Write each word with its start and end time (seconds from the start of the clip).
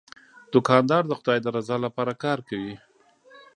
دوکاندار 0.53 1.03
د 1.07 1.11
خدای 1.19 1.37
د 1.41 1.47
رضا 1.57 1.77
لپاره 1.85 2.13
کار 2.23 2.39
کوي. 2.49 2.75